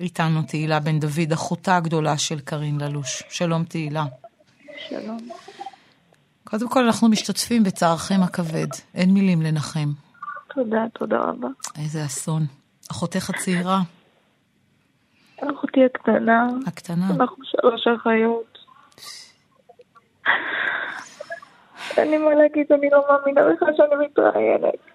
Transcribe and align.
איתנו 0.00 0.42
תהילה 0.42 0.80
בן 0.80 1.00
דוד, 1.00 1.32
אחותה 1.32 1.76
הגדולה 1.76 2.18
של 2.18 2.40
קארין 2.40 2.80
ללוש. 2.80 3.22
שלום 3.28 3.64
תהילה. 3.64 4.04
שלום. 4.88 5.28
קודם 6.44 6.68
כל 6.68 6.84
אנחנו 6.84 7.08
משתתפים 7.08 7.64
בצערכם 7.64 8.22
הכבד, 8.24 8.66
אין 8.94 9.14
מילים 9.14 9.42
לנחם. 9.42 9.88
תודה, 10.54 10.84
תודה 10.98 11.16
רבה. 11.18 11.48
איזה 11.78 12.04
אסון. 12.04 12.42
אחותך 12.90 13.30
הצעירה. 13.30 13.78
אחותי 15.36 15.80
הקטנה. 15.84 16.46
הקטנה. 16.66 17.06
אנחנו 17.10 17.44
שלוש 17.44 17.86
אחיות. 18.00 18.58
אין 21.96 22.10
לי 22.10 22.18
מה 22.18 22.34
להגיד, 22.34 22.66
אני 22.72 22.90
לא 22.90 23.04
מאמינה 23.10 23.40
לך 23.40 23.60
שאני 23.76 24.06
מתראיינת. 24.06 24.87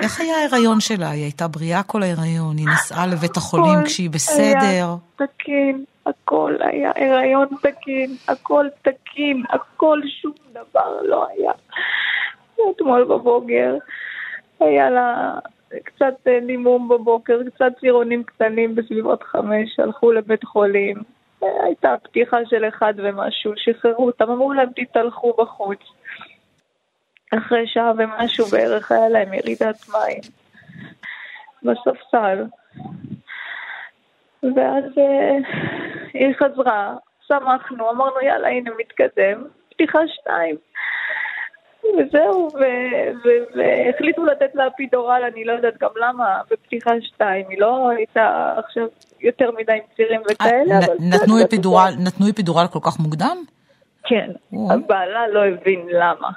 איך 0.00 0.20
היה 0.20 0.36
ההיריון 0.36 0.80
שלה? 0.80 1.10
היא 1.10 1.22
הייתה 1.22 1.48
בריאה 1.48 1.82
כל 1.82 2.02
ההיריון, 2.02 2.56
היא 2.56 2.66
נסעה 2.74 3.06
לבית 3.06 3.36
החולים 3.36 3.84
כשהיא 3.84 4.10
בסדר. 4.10 4.58
היה 4.60 4.94
תקין, 5.16 5.84
הכל 6.06 6.54
היה 6.60 6.92
הריון 6.96 7.48
תקין, 7.62 8.10
הכל 8.28 8.66
תקין, 8.82 9.42
הכל 9.50 10.00
שום 10.22 10.32
דבר 10.52 11.02
לא 11.02 11.26
היה. 11.28 11.52
אתמול 12.70 13.04
בבוקר 13.04 13.76
היה 14.60 14.90
לה 14.90 15.38
קצת 15.84 16.28
נימום 16.42 16.88
בבוקר, 16.88 17.38
קצת 17.54 17.72
צירונים 17.80 18.22
קטנים 18.22 18.74
בסביבות 18.74 19.22
חמש, 19.22 19.80
הלכו 19.80 20.12
לבית 20.12 20.44
חולים. 20.44 20.96
הייתה 21.42 21.94
פתיחה 22.02 22.36
של 22.46 22.68
אחד 22.68 22.94
ומשהו, 22.96 23.52
שחררו 23.56 24.06
אותם, 24.06 24.30
אמרו 24.30 24.52
להם 24.52 24.68
תתהלכו 24.76 25.32
בחוץ. 25.38 25.78
אחרי 27.36 27.66
שעה 27.66 27.92
ומשהו 27.98 28.46
בערך 28.46 28.92
היה 28.92 29.08
להם 29.08 29.34
ירידת 29.34 29.88
מים 29.88 30.20
בספסל. 31.62 32.44
ואז 34.42 34.84
uh, 34.84 35.46
היא 36.14 36.34
חזרה, 36.34 36.94
שמחנו, 37.26 37.90
אמרנו 37.90 38.20
יאללה 38.22 38.48
הנה 38.48 38.70
מתקדם, 38.78 39.44
פתיחה 39.70 39.98
שתיים. 40.08 40.56
וזהו, 41.84 42.48
והחליטו 43.56 44.24
לתת 44.24 44.54
לה 44.54 44.66
אפידורל, 44.66 45.22
אני 45.32 45.44
לא 45.44 45.52
יודעת 45.52 45.78
גם 45.80 45.90
למה, 45.96 46.40
בפתיחה 46.50 46.90
שתיים, 47.00 47.46
היא 47.48 47.60
לא 47.60 47.88
הייתה 47.88 48.54
עכשיו 48.56 48.86
יותר 49.20 49.50
מדי 49.50 49.72
עם 49.72 49.78
צירים 49.96 50.20
וכאלה, 50.30 50.74
אה, 50.74 50.78
אבל... 50.78 50.94
נתנו 51.00 51.34
אפידורל, 51.44 51.92
נתנו 51.98 52.26
אפידורל 52.30 52.66
כל 52.66 52.78
כך 52.82 53.00
מוקדם? 53.00 53.36
כן, 54.04 54.30
הבעלה 54.70 55.28
לא 55.28 55.46
הבין 55.46 55.86
למה. 55.90 56.30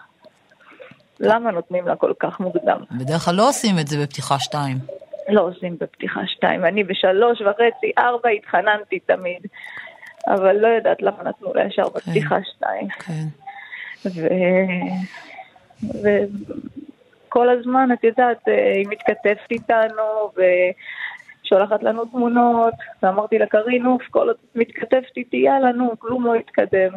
למה 1.21 1.51
נותנים 1.51 1.87
לה 1.87 1.95
כל 1.95 2.13
כך 2.19 2.39
מוקדם? 2.39 2.77
בדרך 2.91 3.21
כלל 3.21 3.35
לא 3.35 3.49
עושים 3.49 3.79
את 3.81 3.87
זה 3.87 4.03
בפתיחה 4.03 4.39
שתיים. 4.39 4.77
לא 5.29 5.41
עושים 5.41 5.77
בפתיחה 5.79 6.21
שתיים. 6.27 6.65
אני 6.65 6.83
בשלוש 6.83 7.41
וחצי, 7.41 7.91
ארבע 7.97 8.29
התחננתי 8.29 8.99
תמיד, 8.99 9.41
אבל 10.27 10.55
לא 10.55 10.67
יודעת 10.67 11.01
למה 11.01 11.23
נתנו 11.23 11.53
לה 11.53 11.65
ישר 11.65 11.83
כן. 11.83 11.89
בפתיחה 11.95 12.35
שתיים. 12.43 12.87
כן. 12.87 13.25
ו... 14.05 14.27
וכל 15.83 17.49
הזמן, 17.49 17.89
את 17.93 18.03
יודעת, 18.03 18.47
אה, 18.47 18.71
היא 18.73 18.87
מתכתבת 18.89 19.51
איתנו, 19.51 20.31
ושולחת 21.43 21.83
לנו 21.83 22.05
תמונות, 22.05 22.73
ואמרתי 23.03 23.39
לה, 23.39 23.45
קרין, 23.45 23.85
אוף, 23.85 24.01
כל 24.09 24.27
עוד 24.27 24.35
מתכתבת 24.55 25.17
איתי, 25.17 25.37
יאללה, 25.37 25.71
נו, 25.71 25.99
כלום 25.99 26.25
לא 26.25 26.35
יתקדם. 26.35 26.91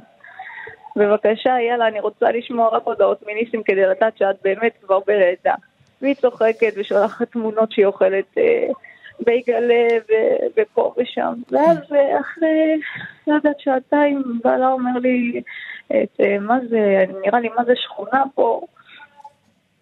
בבקשה, 0.96 1.50
יאללה, 1.68 1.88
אני 1.88 2.00
רוצה 2.00 2.26
לשמוע 2.30 2.68
רק 2.68 2.82
הודעות 2.84 3.22
מניסים 3.26 3.62
כדי 3.62 3.86
לדעת 3.86 4.18
שאת 4.18 4.36
באמת 4.44 4.72
כבר 4.82 4.98
בלידה. 5.06 5.54
והיא 6.02 6.14
צוחקת 6.14 6.72
ושולחת 6.76 7.32
תמונות 7.32 7.72
שהיא 7.72 7.86
אוכלת 7.86 8.38
אה, 8.38 8.68
בייגלה 9.20 9.98
ופה 10.56 10.94
ושם. 10.96 11.34
ואז 11.50 11.78
אה, 11.92 12.20
אחרי, 12.20 12.80
לא 13.26 13.34
יודעת, 13.34 13.60
שעתיים, 13.60 14.22
בעלה 14.44 14.72
אומר 14.72 14.98
לי, 15.00 15.42
את, 15.86 16.20
אה, 16.20 16.38
מה 16.38 16.58
זה, 16.70 17.04
נראה 17.24 17.40
לי 17.40 17.48
מה 17.56 17.64
זה 17.64 17.72
שכונה 17.76 18.22
פה. 18.34 18.60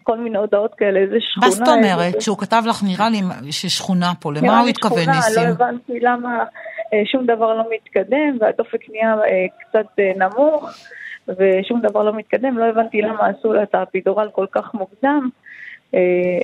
כל 0.04 0.18
מיני 0.18 0.38
הודעות 0.38 0.74
כאלה, 0.74 1.00
איזה 1.00 1.16
שכונה. 1.20 1.46
מה 1.46 1.50
זאת 1.50 1.68
אומרת? 1.68 2.20
שהוא 2.20 2.38
כתב 2.38 2.62
לך, 2.68 2.82
נראה 2.82 3.08
לי 3.42 3.52
ששכונה 3.52 4.12
פה, 4.20 4.32
למה 4.32 4.60
הוא 4.60 4.68
התכוון, 4.68 5.10
ניסים? 5.10 5.42
לא 5.42 5.48
הבנתי 5.48 6.00
למה 6.00 6.44
אה, 6.94 7.02
שום 7.04 7.26
דבר 7.26 7.54
לא 7.54 7.64
מתקדם, 7.74 8.36
והדופק 8.40 8.90
נהיה 8.90 9.14
אה, 9.14 9.46
קצת 9.60 9.86
נמוך. 10.16 10.70
ושום 11.28 11.80
דבר 11.80 12.02
לא 12.02 12.12
מתקדם, 12.12 12.58
לא 12.58 12.64
הבנתי 12.64 13.02
למה 13.02 13.26
עשו 13.26 13.52
לה 13.52 13.62
את 13.62 13.74
האפידורל 13.74 14.28
כל 14.32 14.46
כך 14.52 14.74
מוקדם, 14.74 15.28
אה, 15.94 16.00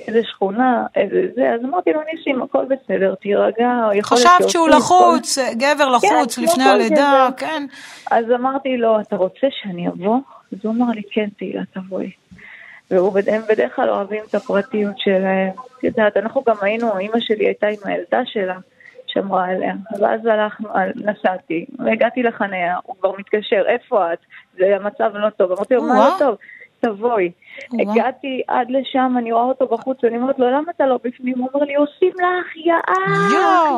איזה 0.07 0.23
שכונה, 0.23 0.85
איזה 0.95 1.21
זה, 1.35 1.51
אז 1.51 1.61
אמרתי 1.65 1.93
לו, 1.93 1.99
ניסים, 2.13 2.41
הכל 2.41 2.65
בסדר, 2.65 3.15
תירגע, 3.15 3.89
חשבת 4.01 4.49
שהוא 4.49 4.69
לחוץ, 4.69 5.37
כל... 5.39 5.53
גבר 5.53 5.99
כן, 6.01 6.07
לחוץ 6.07 6.35
כן, 6.35 6.43
לפני 6.43 6.63
הלידה. 6.63 7.27
כן. 7.37 7.65
אז 8.11 8.25
אמרתי 8.35 8.77
לו, 8.77 8.99
אתה 9.01 9.15
רוצה 9.15 9.47
שאני 9.61 9.87
אבוא? 9.87 10.17
אז 10.53 10.57
הוא 10.63 10.73
אמר 10.73 10.91
לי, 10.91 11.01
כן, 11.11 11.27
תהילה, 11.37 11.61
תבואי. 11.73 12.11
והם 12.91 13.41
בדרך 13.49 13.75
כלל 13.75 13.89
אוהבים 13.89 14.23
את 14.29 14.35
הפרטיות 14.35 14.99
שלהם. 14.99 15.49
את 15.77 15.83
יודעת, 15.83 16.17
אנחנו 16.17 16.43
גם 16.47 16.55
היינו, 16.61 16.97
אימא 16.97 17.19
שלי 17.19 17.45
הייתה 17.45 17.67
עם 17.67 17.77
הילדה 17.83 18.21
שלה. 18.25 18.57
שמרה 19.13 19.45
עליה. 19.45 19.73
ואז 19.99 20.25
הלכנו, 20.25 20.69
נסעתי, 20.95 21.65
והגעתי 21.79 22.23
לחניה, 22.23 22.77
הוא 22.83 22.95
כבר 22.99 23.11
מתקשר, 23.17 23.63
איפה 23.67 24.13
את? 24.13 24.19
זה 24.57 24.75
המצב 24.75 25.11
לא 25.13 25.29
טוב. 25.29 25.51
אמרתי 25.51 25.73
לו, 25.73 25.83
מה 25.83 26.09
לא 26.09 26.15
טוב? 26.19 26.37
תבואי. 26.81 27.31
הגעתי 27.79 28.41
עד 28.47 28.71
לשם, 28.71 29.15
אני 29.17 29.31
רואה 29.31 29.43
אותו 29.43 29.67
בחוץ, 29.67 30.03
ואני 30.03 30.17
אומרת 30.17 30.39
לו, 30.39 30.51
למה 30.51 30.71
אתה 30.75 30.85
לא 30.85 30.99
בפנים? 31.03 31.39
הוא 31.39 31.49
אומר 31.53 31.65
לי, 31.65 31.75
עושים 31.75 32.11
לה 32.15 32.27
החייאה, 32.39 32.79
החייאה. 32.89 33.77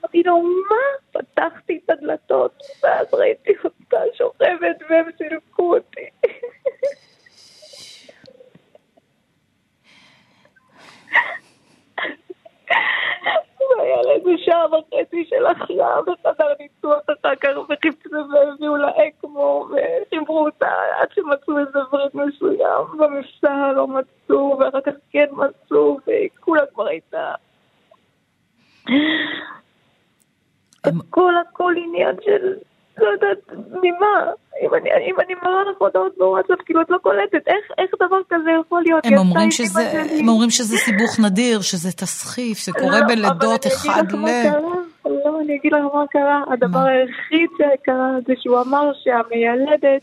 אמרתי 0.00 0.22
לו, 0.22 0.42
מה? 0.42 1.20
פתחתי 1.20 1.80
את 1.84 1.90
הדלתות, 1.90 2.62
ואז 2.82 3.14
ראיתי 3.14 3.52
אותה 3.64 3.96
שוכבת, 4.18 4.82
והם 4.90 5.04
סילקו 5.18 5.74
אותי. 5.74 6.08
והיה 13.78 14.02
לה 14.02 14.12
איזה 14.12 14.23
שעה 14.38 14.66
וחצי 14.66 15.24
של 15.28 15.46
החייאה 15.46 16.02
בחדר 16.02 16.52
ניתוח 16.60 17.00
אחר 17.06 17.34
כך, 17.40 17.50
וחיפשו 17.68 18.10
והביאו 18.10 18.76
לה 18.76 18.90
אקמו, 19.08 19.68
וחיברו 19.70 20.44
אותה 20.44 20.70
עד 20.98 21.08
שמצאו 21.14 21.58
איזה 21.58 21.78
וריד 21.92 22.10
מסוים, 22.14 22.84
במפסע 22.98 23.72
לא 23.76 23.86
מצאו, 23.86 24.58
ואחר 24.60 24.80
כך 24.80 24.92
כן 25.10 25.26
מצאו, 25.32 25.98
וכולה 26.06 26.66
כבר 26.74 26.86
הייתה... 26.86 27.34
הכל 30.84 31.34
הכל 31.36 31.74
עניין 31.84 32.16
של... 32.24 32.54
לא 32.98 33.08
יודעת 33.08 33.38
ממה, 33.82 34.30
אם 34.62 34.74
אני, 34.74 34.90
אם 34.90 35.20
אני 35.20 35.34
מראה 35.42 35.62
לך 35.70 35.76
הודעות 35.78 36.12
בוואטסאפ, 36.18 36.58
כאילו 36.64 36.80
את 36.80 36.90
לא 36.90 36.98
קולטת, 36.98 37.48
איך, 37.48 37.64
איך 37.78 37.90
דבר 38.02 38.20
כזה 38.30 38.50
יכול 38.60 38.82
להיות? 38.82 39.06
הם 39.06 39.18
אומרים, 39.18 39.50
שזה, 39.50 39.92
הם 40.20 40.28
אומרים 40.28 40.50
שזה 40.50 40.76
סיבוך 40.76 41.20
נדיר, 41.20 41.60
שזה 41.60 41.92
תסחיף, 41.92 42.58
שקורה 42.58 43.00
לא, 43.00 43.06
בלידות 43.06 43.66
אחד 43.66 44.12
ל... 44.12 44.26
לא, 45.06 45.40
אני 45.40 45.56
אגיד 45.56 45.72
לך 45.72 45.80
מה 45.94 46.04
קרה, 46.10 46.42
הדבר? 46.50 46.78
היחיד 46.78 47.50
שקרה 47.58 48.10
זה 48.26 48.34
שהוא 48.38 48.60
אמר 48.60 48.92
שהמיילדת 49.02 50.02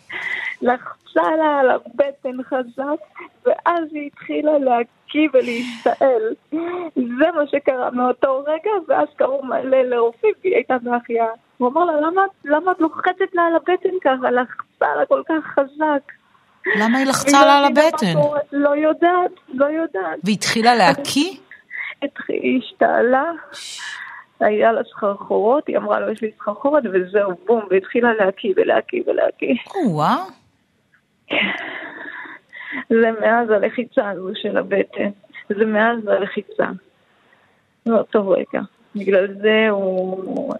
לחצה 0.61 1.35
לה 1.37 1.59
על 1.59 1.69
הבטן 1.69 2.43
חזק, 2.43 3.01
ואז 3.45 3.83
היא 3.91 4.07
התחילה 4.07 4.57
להקיא 4.59 5.27
ולהשתעל. 5.33 6.23
זה 6.95 7.25
מה 7.35 7.47
שקרה 7.51 7.91
מאותו 7.91 8.43
רגע, 8.47 8.71
ואז 8.87 9.07
קראו 9.15 9.43
מלא 9.43 9.81
לרופאים, 9.81 10.33
כי 10.41 10.47
היא 10.47 10.55
הייתה 10.55 10.77
בהחייאה. 10.83 11.31
הוא 11.61 11.69
אמר 11.69 11.85
לה, 11.85 12.01
למה, 12.01 12.21
למה 12.45 12.71
את 12.71 12.79
לוחצת 12.79 13.33
לה 13.33 13.43
על 13.43 13.55
הבטן 13.55 13.89
ככה? 14.03 14.31
לחצה 14.31 14.95
לה 14.95 15.05
כל 15.05 15.21
כך 15.29 15.45
חזק. 15.45 16.11
למה 16.79 16.97
היא 16.97 17.07
לחצה 17.07 17.45
לה 17.45 17.57
על 17.57 17.65
הבטן? 17.65 18.13
לא 18.51 18.75
יודעת, 18.75 19.31
לא 19.47 19.65
יודעת. 19.65 20.19
והתחילה 20.23 20.75
להקיא? 20.75 21.37
היא 22.27 22.59
השתעלה, 22.59 23.31
היה 24.39 24.71
לה 24.71 24.81
סחרחורות, 24.83 25.67
היא 25.67 25.77
אמרה 25.77 25.99
לו, 25.99 26.11
יש 26.11 26.21
לי 26.21 26.31
סחרחורת, 26.37 26.83
וזהו, 26.93 27.31
בום, 27.45 27.61
והתחילה 27.69 28.13
להקיא 28.13 28.53
ולהקיא 28.57 29.03
ולהקיא. 29.07 29.55
או-אה. 29.75 30.17
זה 32.89 33.11
מאז 33.21 33.49
הלחיצה 33.49 34.09
הזו 34.09 34.29
של 34.35 34.57
הבטן. 34.57 35.09
זה 35.49 35.65
מאז 35.65 36.07
הלחיצה. 36.07 36.65
מאותו 37.85 38.29
רגע. 38.29 38.61
בגלל 38.95 39.27
זה 39.41 39.67
הוא... 39.69 40.53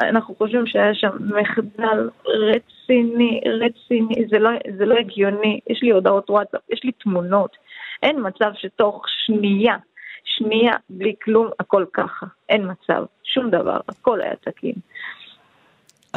אנחנו 0.00 0.34
חושבים 0.34 0.66
שהיה 0.66 0.94
שם 0.94 1.10
מחדל 1.40 2.10
רציני, 2.26 3.40
רציני, 3.60 4.28
זה 4.30 4.38
לא, 4.38 4.50
זה 4.78 4.84
לא 4.84 4.94
הגיוני, 4.98 5.60
יש 5.70 5.82
לי 5.82 5.90
הודעות 5.90 6.30
וואטסאפ, 6.30 6.60
יש 6.70 6.80
לי 6.84 6.92
תמונות, 6.92 7.56
אין 8.02 8.16
מצב 8.26 8.50
שתוך 8.54 9.04
שנייה, 9.26 9.76
שנייה, 10.24 10.72
בלי 10.90 11.14
כלום, 11.22 11.50
הכל 11.60 11.84
ככה, 11.92 12.26
אין 12.48 12.70
מצב, 12.70 13.04
שום 13.24 13.50
דבר, 13.50 13.80
הכל 13.88 14.20
היה 14.20 14.34
תקין. 14.36 14.74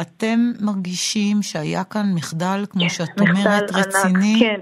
אתם 0.00 0.38
מרגישים 0.60 1.42
שהיה 1.42 1.84
כאן 1.84 2.06
מחדל, 2.14 2.64
כמו 2.70 2.90
שאת 2.90 3.20
אומרת, 3.20 3.70
רציני? 3.70 4.32
ענק, 4.34 4.40
כן. 4.40 4.60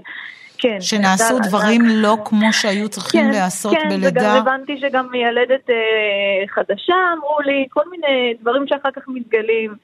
כן. 0.61 0.81
שנעשו 0.81 1.33
הייתה- 1.33 1.47
דברים 1.47 1.81
לא 1.87 2.17
כמו 2.25 2.53
שהיו 2.53 2.89
צריכים 2.89 3.21
כן, 3.21 3.29
להיעשות 3.31 3.73
כן, 3.73 3.89
בלידה? 3.89 4.21
וגם 4.21 4.35
הבנתי 4.37 4.77
שגם 4.81 5.07
מיילדת 5.11 5.69
אה, 5.69 5.75
חדשה, 6.47 6.95
אמרו 7.17 7.37
לי, 7.45 7.65
כל 7.69 7.83
מיני 7.91 8.33
דברים 8.41 8.67
שאחר 8.67 8.91
כך 8.95 9.01
מתגלים. 9.07 9.75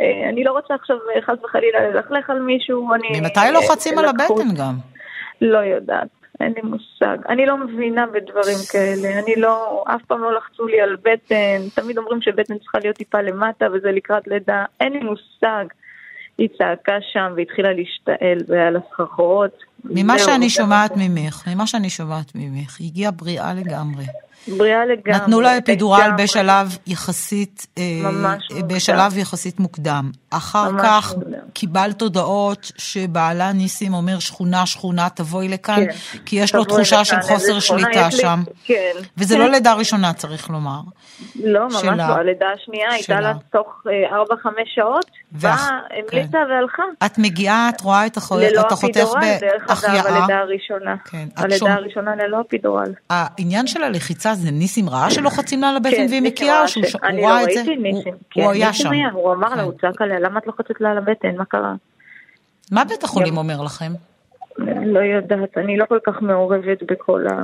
אה, 0.00 0.28
אני 0.28 0.44
לא 0.44 0.52
רוצה 0.52 0.74
עכשיו 0.74 0.96
אה, 1.16 1.22
חס 1.22 1.44
וחלילה 1.44 1.90
ללכלך 1.90 2.30
על 2.30 2.40
מישהו, 2.40 2.94
אני... 2.94 3.20
ממתי 3.20 3.40
אה, 3.40 3.50
לוחצים 3.50 3.98
על 3.98 4.04
לקחו- 4.08 4.40
הבטן 4.40 4.54
גם? 4.54 4.74
לא 5.40 5.58
יודעת, 5.58 6.08
אין 6.40 6.52
לי 6.56 6.60
מושג. 6.62 7.18
אני 7.28 7.46
לא 7.46 7.56
מבינה 7.56 8.06
בדברים 8.06 8.56
כאלה, 8.72 9.18
אני 9.24 9.34
לא, 9.36 9.84
אף 9.94 10.02
פעם 10.06 10.22
לא 10.22 10.36
לחצו 10.36 10.66
לי 10.66 10.80
על 10.80 10.96
בטן, 11.02 11.36
תמיד 11.74 11.98
אומרים 11.98 12.22
שבטן 12.22 12.58
צריכה 12.58 12.78
להיות 12.78 12.96
טיפה 12.96 13.20
למטה 13.20 13.66
וזה 13.72 13.92
לקראת 13.92 14.28
לידה, 14.28 14.64
אין 14.80 14.92
לי 14.92 14.98
מושג. 15.00 15.64
היא 16.38 16.48
צעקה 16.58 16.96
שם 17.12 17.32
והתחילה 17.36 17.72
להשתעל, 17.72 18.38
זה 18.46 18.54
היה 18.54 18.70
לה 18.70 18.78
סחרחורות. 18.90 19.69
ממה 19.84 20.18
שאני 20.18 20.50
שומעת 20.50 20.92
ממך, 20.96 21.42
ממה 21.46 21.66
שאני 21.66 21.90
שומעת 21.90 22.32
ממך, 22.34 22.76
היא 22.80 22.86
הגיעה 22.88 23.10
בריאה 23.10 23.54
לגמרי. 23.54 24.04
בריאה 24.58 24.84
לגמרי. 24.86 25.12
נתנו 25.20 25.40
לה 25.40 25.58
אפידורל. 25.58 26.10
בשלב 26.18 26.76
יחסית, 26.86 27.66
אה, 27.78 27.82
ממש 28.02 28.44
מוקדם. 28.50 28.68
בשלב 28.68 29.16
יחסית 29.18 29.60
מוקדם. 29.60 30.10
אחר 30.30 30.70
ממש 30.70 30.82
כך 30.84 31.14
מוקדם. 31.16 31.38
קיבלת 31.52 32.02
הודעות 32.02 32.72
שבעלה 32.78 33.52
ניסים 33.52 33.94
אומר 33.94 34.18
שכונה 34.18 34.66
שכונה 34.66 35.08
תבואי 35.08 35.48
לכאן, 35.48 35.84
כן. 35.84 36.18
כי 36.26 36.36
יש 36.36 36.54
לו 36.54 36.64
תחושה 36.64 37.04
של 37.04 37.20
חוסר 37.22 37.60
שליטה 37.60 38.06
לי. 38.06 38.12
שם. 38.12 38.42
כן. 38.64 38.92
וזה 39.18 39.34
כן. 39.34 39.40
לא 39.40 39.48
לידה 39.50 39.72
ראשונה 39.74 40.12
צריך 40.12 40.50
לומר. 40.50 40.80
לא, 41.44 41.64
ממש 41.64 41.74
שלה. 41.80 41.94
לא. 41.94 42.02
הלידה 42.02 42.46
השנייה 42.54 42.92
הייתה. 42.92 43.20
לה 43.20 43.32
תוך 43.52 43.66
4-5 43.86 44.46
שעות, 44.74 45.04
ואח- 45.32 45.68
באה, 45.68 45.78
המליצה 45.98 46.38
והלכה. 46.50 46.82
את 47.06 47.18
מגיעה, 47.18 47.68
את 47.68 47.80
רואה 47.80 48.06
את 48.06 48.16
החו- 48.16 48.36
ללא 48.38 48.60
את 48.60 48.72
אחותך 48.72 48.84
אפידורל, 48.96 49.20
בהחייאה. 49.70 50.18
הלידה 50.18 50.38
הראשונה. 50.38 50.96
כן, 51.10 51.26
את 51.34 51.38
הלידה 51.38 51.56
שומע- 51.58 51.72
הראשונה 51.74 52.16
ללא 52.16 52.40
אפידורל. 52.40 52.92
העניין 53.10 53.66
של 53.66 53.82
הלחיצה 53.82 54.34
זה 54.34 54.50
ניסים 54.50 54.88
ראה 54.88 55.10
שלוחצים 55.10 55.60
לה 55.60 55.68
על 55.70 55.76
הבטן 55.76 55.90
כן, 55.96 56.06
והיא 56.10 56.22
מקיאה, 56.22 56.58
ראה 56.58 56.68
שהוא 56.68 56.84
ש- 56.84 56.90
ש- 56.92 56.94
הוא 56.94 57.00
אני 57.04 57.22
לא 57.22 57.26
ראה 57.26 57.42
את 57.42 57.48
זה? 57.54 57.60
ראיתי 57.60 57.76
ניסים. 57.76 58.12
הוא 58.12 58.44
כן, 58.44 58.50
היה 58.52 58.72
שם. 58.72 58.90
הוא 59.12 59.32
אמר 59.32 59.48
לה, 59.48 59.54
כן. 59.56 59.60
הוא 59.62 59.72
צעק 59.80 60.02
עליה, 60.02 60.20
למה 60.20 60.38
את 60.38 60.46
לוחצת 60.46 60.80
לה 60.80 60.90
על 60.90 60.98
הבטן? 60.98 61.36
מה 61.36 61.44
קרה? 61.44 61.74
מה 62.72 62.84
בית 62.84 63.04
החולים 63.04 63.36
אומר 63.36 63.62
לכם? 63.62 63.92
לא 64.86 65.00
יודעת, 65.00 65.58
אני 65.58 65.76
לא 65.76 65.84
כל 65.88 65.98
כך 66.06 66.22
מעורבת 66.22 66.82
בכל 66.82 67.26
ה... 67.26 67.40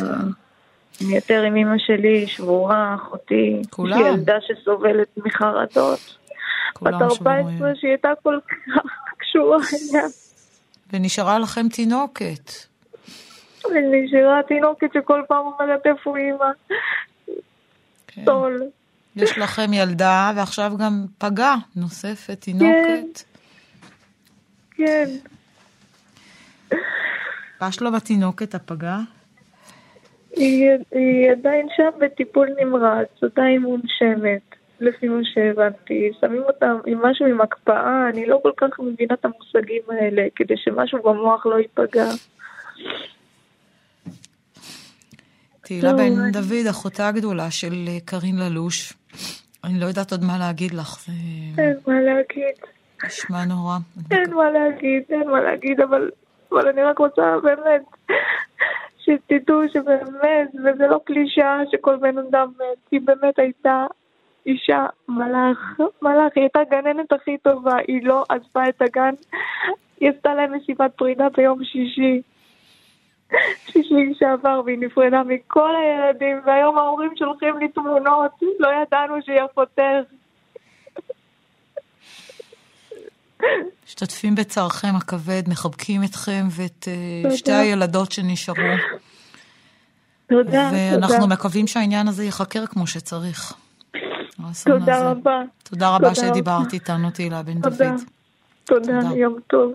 אני 1.04 1.14
יותר 1.14 1.42
עם 1.42 1.56
אמא 1.56 1.78
שלי, 1.78 2.26
שבורה, 2.26 2.94
אחותי. 2.94 3.62
כולם. 3.70 3.96
יש 3.98 4.04
לי 4.04 4.08
ילדה 4.08 4.34
שסובלת 4.40 5.08
מחרדות. 5.16 6.16
כולם 6.72 6.92
בת 6.98 7.02
14 7.02 7.14
שבורים. 7.14 7.74
שהיא 7.76 7.90
הייתה 7.90 8.08
כל 8.22 8.38
כך 8.50 8.82
קשורה 9.18 9.56
אליה. 9.56 10.06
ונשארה 10.92 11.38
לכם 11.38 11.68
תינוקת. 11.68 12.50
ונשארה 13.64 14.40
תינוקת 14.48 14.86
שכל 14.94 15.22
פעם 15.28 15.46
אומרת 15.46 15.86
איפה 15.86 16.16
אימא. 16.16 16.46
כן. 18.06 18.24
סול. 18.24 18.62
יש 19.16 19.38
לכם 19.38 19.72
ילדה, 19.72 20.32
ועכשיו 20.36 20.72
גם 20.78 21.04
פגה 21.18 21.54
נוספת, 21.76 22.40
תינוקת. 22.40 23.22
כן. 24.70 25.04
מה 27.60 27.72
שלום 27.72 27.94
התינוקת 27.94 28.54
הפגה? 28.54 28.98
היא, 30.36 30.70
היא 30.92 31.30
עדיין 31.30 31.66
שם 31.76 31.98
בטיפול 32.00 32.48
נמרץ, 32.60 33.08
עדיין 33.22 33.62
מונשמת, 33.62 34.55
לפי 34.80 35.08
מה 35.08 35.20
שהבנתי. 35.22 36.10
שמים 36.20 36.42
אותה 36.42 36.72
עם 36.86 37.02
משהו 37.02 37.26
עם 37.26 37.40
הקפאה, 37.40 38.08
אני 38.08 38.26
לא 38.26 38.40
כל 38.42 38.52
כך 38.56 38.80
מבינה 38.80 39.14
את 39.14 39.24
המושגים 39.24 39.82
האלה, 39.88 40.22
כדי 40.36 40.54
שמשהו 40.56 41.02
במוח 41.02 41.46
לא 41.46 41.58
ייפגע. 41.58 42.06
תהילה 45.60 45.92
בן 45.92 46.30
דוד, 46.32 46.66
אחותה 46.70 47.08
הגדולה 47.08 47.50
של 47.50 47.72
אה, 47.88 47.98
קארין 48.04 48.36
ללוש. 48.38 48.92
אני 49.64 49.80
לא 49.80 49.86
יודעת 49.86 50.12
עוד 50.12 50.24
מה 50.24 50.38
להגיד 50.38 50.74
לך, 50.74 51.08
אין 51.58 51.76
מה 51.86 52.00
להגיד, 52.00 52.56
נשמע 53.06 53.44
נורא. 53.44 53.76
אין 54.10 54.34
מה 54.34 54.50
להגיד, 54.50 55.02
אין 55.08 55.30
מה 55.30 55.40
להגיד, 55.40 55.80
אבל, 55.80 56.10
אבל 56.52 56.68
אני 56.68 56.82
רק 56.82 56.98
רוצה 56.98 57.22
באמת 57.42 57.82
שתדעו 58.98 59.60
שבאמת, 59.72 60.48
וזה 60.54 60.86
לא 60.86 61.00
קלישאה 61.04 61.58
שכל 61.70 61.96
בן 61.96 62.18
אדם 62.18 62.48
מת, 62.56 62.90
היא 62.90 63.00
באמת 63.04 63.38
הייתה 63.38 63.86
אישה 64.46 64.86
מלאך, 65.08 65.80
מלאך, 66.02 66.32
היא 66.34 66.42
הייתה 66.42 66.60
הגננת 66.60 67.12
הכי 67.12 67.38
טובה, 67.38 67.76
היא 67.88 68.06
לא 68.06 68.24
עזבה 68.28 68.68
את 68.68 68.82
הגן, 68.82 69.14
היא 70.00 70.10
עשתה 70.10 70.34
להם 70.34 70.52
מסיבת 70.56 70.90
פרידה 70.96 71.28
ביום 71.36 71.64
שישי. 71.64 72.22
שישי 73.66 74.14
שעבר 74.18 74.60
והיא 74.64 74.78
נפרדה 74.78 75.22
מכל 75.22 75.70
הילדים 75.76 76.36
והיום 76.46 76.78
ההורים 76.78 77.10
שולחים 77.18 77.58
לי 77.58 77.68
תמונות, 77.68 78.30
לא 78.58 78.68
ידענו 78.82 79.14
שהיא 79.24 79.40
אחותך. 79.52 79.82
משתתפים 83.86 84.34
בצערכם 84.34 84.96
הכבד, 84.96 85.42
מחבקים 85.48 86.04
אתכם 86.04 86.44
ואת 86.50 86.88
אה, 86.88 87.22
תודה. 87.22 87.36
שתי 87.36 87.52
הילדות 87.52 88.12
שנשארו. 88.12 88.58
תודה, 90.28 90.70
ואנחנו 90.72 91.20
תודה. 91.20 91.34
מקווים 91.34 91.66
שהעניין 91.66 92.08
הזה 92.08 92.24
ייחקר 92.24 92.66
כמו 92.66 92.86
שצריך. 92.86 93.65
תודה. 94.64 95.10
רבה. 95.10 95.42
תודה 95.62 95.96
רבה 95.96 96.14
שדיברת. 96.14 96.72
איתנו, 96.72 97.10
תהילה 97.10 97.42
בן. 97.42 97.60
דוד. 97.60 97.82
תודה. 98.64 99.00
יום 99.14 99.38
טוב. 99.46 99.72